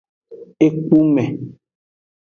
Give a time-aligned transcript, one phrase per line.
[0.65, 1.23] Ekpume.